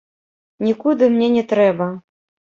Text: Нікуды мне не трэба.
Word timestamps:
Нікуды 0.67 1.09
мне 1.15 1.27
не 1.35 1.43
трэба. 1.51 1.89